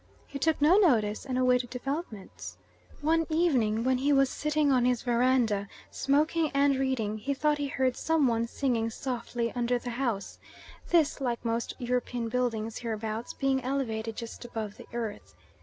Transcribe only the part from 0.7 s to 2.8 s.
notice and awaited developments.